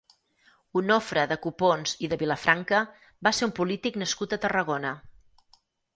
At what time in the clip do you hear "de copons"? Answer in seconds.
1.31-1.93